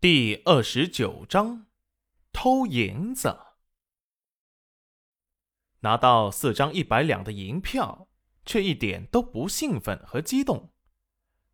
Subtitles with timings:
[0.00, 1.66] 第二十九章，
[2.32, 3.36] 偷银子。
[5.80, 8.06] 拿到四张一百两的银票，
[8.46, 10.72] 却一点都不兴奋和激动，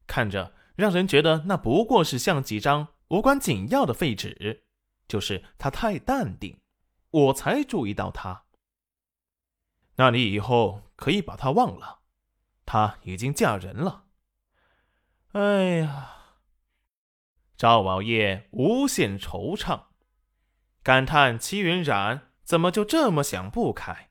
[0.07, 4.67] 看着让人觉得那不过是像几张无关紧要的废纸。
[5.09, 6.61] 就是他太淡定，
[7.09, 8.45] 我才注意到他。
[9.97, 12.01] 那你以后可以把他忘了，
[12.67, 14.05] 他已经嫁人了。
[15.33, 16.11] 哎呀！
[17.65, 19.85] 赵宝业无限惆怅，
[20.83, 24.11] 感叹齐云染怎么就这么想不开？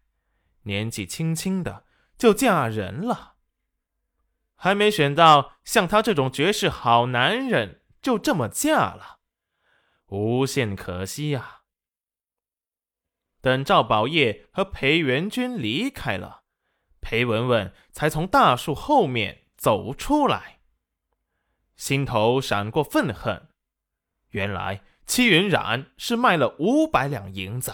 [0.63, 1.85] 年纪轻轻的
[2.17, 3.35] 就嫁人了，
[4.55, 9.19] 还没选到像他这种绝世好男人，就这么嫁了，
[10.07, 11.59] 无限可惜呀！
[13.39, 16.41] 等赵宝业和裴元君离开了，
[17.01, 20.52] 裴文文才从大树后面走出来。
[21.75, 23.49] 心头闪过愤恨，
[24.29, 27.73] 原来戚云染是卖了五百两银子，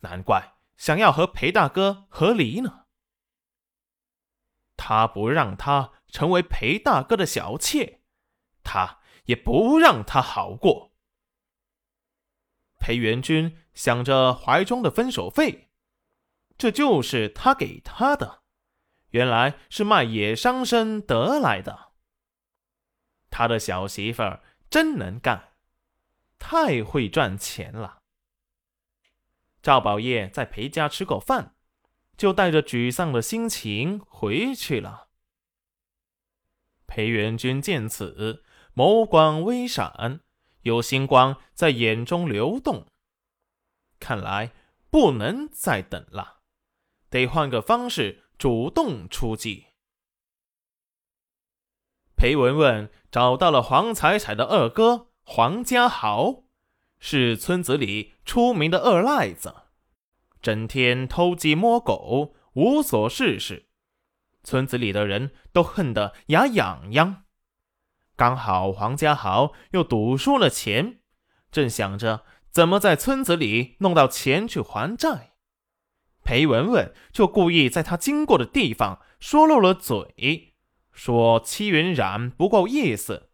[0.00, 2.86] 难怪想要和裴大哥和离呢。
[4.76, 8.00] 他不让他成为裴大哥的小妾，
[8.62, 10.92] 他也不让他好过。
[12.78, 15.68] 裴元君想着怀中的分手费，
[16.56, 18.42] 这就是他给他的，
[19.10, 21.89] 原来是卖野伤参得来的。
[23.40, 25.54] 他的小媳妇儿真能干，
[26.38, 28.02] 太会赚钱了。
[29.62, 31.54] 赵宝业在裴家吃过饭，
[32.18, 35.08] 就带着沮丧的心情回去了。
[36.86, 40.20] 裴元君见此，眸光微闪，
[40.60, 42.86] 有星光在眼中流动。
[43.98, 44.52] 看来
[44.90, 46.40] 不能再等了，
[47.08, 49.68] 得换个方式主动出击。
[52.20, 56.42] 裴文文找到了黄彩彩的二哥黄家豪，
[56.98, 59.54] 是村子里出名的二赖子，
[60.42, 63.68] 整天偷鸡摸狗，无所事事，
[64.44, 67.22] 村子里的人都恨得牙痒痒。
[68.16, 70.98] 刚好黄家豪又赌输了钱，
[71.50, 75.32] 正想着怎么在村子里弄到钱去还债，
[76.22, 80.49] 裴文文就故意在他经过的地方说漏了嘴。
[80.92, 83.30] 说戚云染不够意思，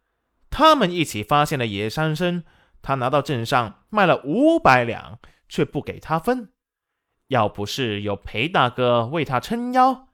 [0.51, 2.45] 他们一起发现了野山参，
[2.83, 5.19] 他拿到镇上卖了五百两，
[5.49, 6.53] 却不给他分。
[7.29, 10.09] 要不是有裴大哥为他撑腰，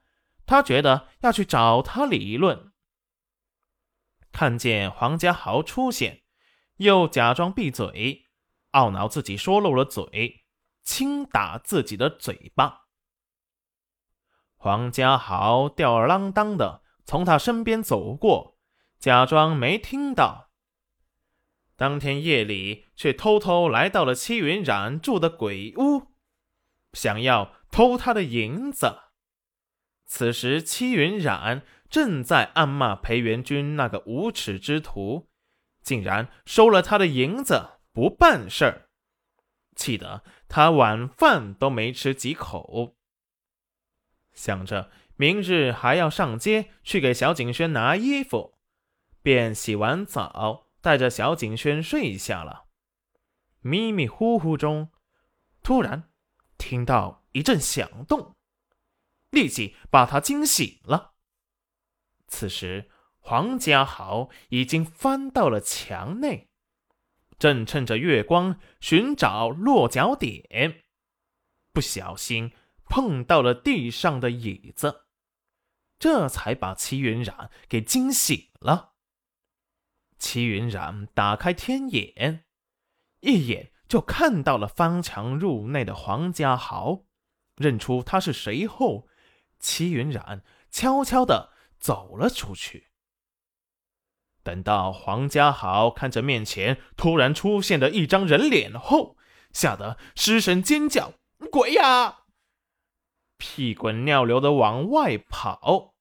[0.45, 2.71] 他觉得要去找他理论。
[4.31, 6.23] 看见黄家豪出现，
[6.77, 8.25] 又假装闭嘴，
[8.71, 10.45] 懊恼自己说漏了嘴，
[10.81, 12.87] 轻打自己的嘴巴。
[14.55, 16.82] 黄家豪吊儿郎当的。
[17.05, 18.57] 从他身边走过，
[18.99, 20.49] 假装没听到。
[21.75, 26.13] 当天夜里，却偷偷来到了戚云染住的鬼屋，
[26.93, 28.99] 想要偷他的银子。
[30.05, 35.29] 此时，戚云染正在暗骂裴元君那个无耻之徒，
[35.81, 38.89] 竟然收了他的银子不办事儿，
[39.75, 42.95] 气得他晚饭都没吃几口。
[44.33, 44.91] 想着。
[45.15, 48.55] 明日还要上街去给小景轩拿衣服，
[49.21, 52.65] 便洗完澡，带着小景轩睡下了。
[53.61, 54.89] 迷迷糊糊中，
[55.61, 56.09] 突然
[56.57, 58.35] 听到一阵响动，
[59.29, 61.13] 立即把他惊醒了。
[62.27, 62.89] 此时，
[63.19, 66.49] 黄家豪已经翻到了墙内，
[67.37, 70.81] 正趁着月光寻找落脚点，
[71.71, 72.51] 不小心
[72.93, 75.07] 碰到了地上的椅子。
[75.97, 78.93] 这才把齐云染给惊醒了。
[80.19, 82.45] 齐云染打开天眼，
[83.21, 87.05] 一眼就看到了翻墙入内的黄家豪，
[87.55, 89.07] 认出他是谁后，
[89.59, 92.91] 齐云染悄悄的走了出去。
[94.43, 99.17] 等到黄家豪看着面前突然出现的一张人脸后，
[99.51, 101.13] 吓得失声尖叫
[101.51, 102.19] ：“鬼呀！”
[103.45, 105.93] 屁滚尿流的往外跑。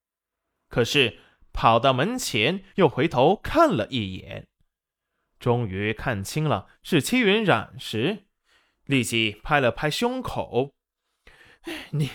[0.69, 1.19] 可是
[1.53, 4.47] 跑到门前，又回头看了一眼，
[5.41, 8.27] 终于看清了是戚云染时，
[8.85, 10.73] 立即拍了拍胸口
[11.91, 12.11] ：“你，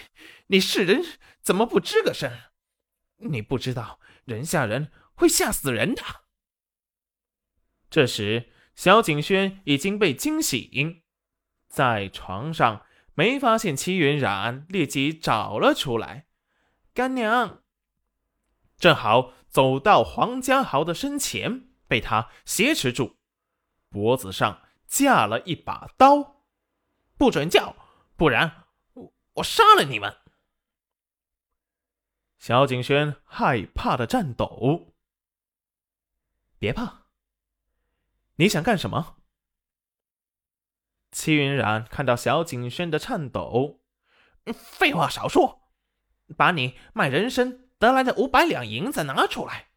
[0.48, 1.04] 你是人
[1.42, 2.32] 怎么不吱个声？
[3.18, 6.02] 你不知道人吓人会吓死人的。”
[7.92, 11.04] 这时，小景轩已经被惊醒，
[11.68, 12.86] 在床上
[13.18, 16.28] 没发现戚云染，立即找了出来
[16.94, 17.64] ：“干娘。”
[18.78, 23.16] 正好走到黄家豪的身前，被他挟持住，
[23.90, 26.44] 脖子上架了一把刀，
[27.18, 27.76] 不准叫，
[28.16, 30.16] 不然我我杀了你们！
[32.38, 34.94] 萧景轩害怕的颤抖。
[36.60, 37.08] 别怕，
[38.36, 39.18] 你想干什么？
[41.28, 43.82] 戚云染看到小景轩的颤抖，
[44.54, 45.60] 废话少说，
[46.38, 49.68] 把你卖人参得来的五百两银子拿出来，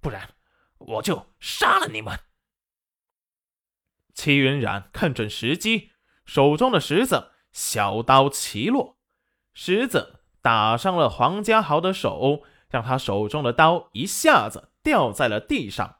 [0.00, 0.30] 不然
[0.78, 2.18] 我就杀了你们。
[4.14, 5.92] 戚云染看准时机，
[6.24, 8.98] 手中的石子小刀齐落，
[9.54, 15.95] 石子打伤了黄家豪的手，让他手中的刀一下子掉在了地上。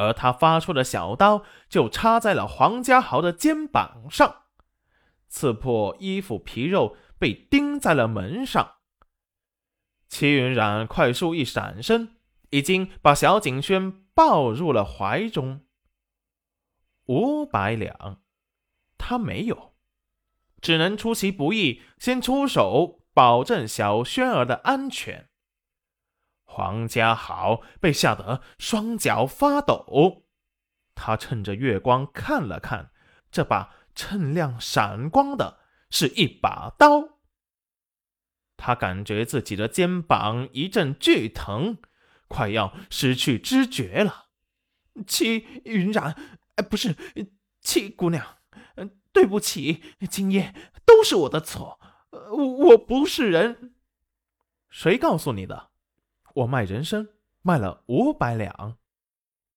[0.00, 4.44] 而他发出的小刀就插在了黄家豪的肩膀上，
[5.28, 8.76] 刺破衣服皮肉，被钉在了门上。
[10.08, 12.16] 齐云染快速一闪身，
[12.48, 15.60] 已经把小景轩抱入了怀中。
[17.06, 18.22] 五百两，
[18.96, 19.74] 他没有，
[20.60, 25.29] 只能出其不意，先出手保证小轩儿的安全。
[26.52, 30.24] 黄家豪被吓得双脚发抖，
[30.96, 32.90] 他趁着月光看了看，
[33.30, 35.60] 这把锃亮闪光的
[35.90, 37.20] 是一把刀。
[38.56, 41.78] 他感觉自己的肩膀一阵剧疼，
[42.26, 44.26] 快要失去知觉了。
[45.06, 46.16] 七云染，
[46.68, 46.96] 不是
[47.60, 48.38] 七姑娘，
[49.12, 50.52] 对不起，今夜
[50.84, 51.78] 都是我的错，
[52.10, 53.76] 我不是人。
[54.68, 55.69] 谁告诉你的？
[56.40, 57.06] 我卖人参
[57.42, 58.78] 卖了五百两。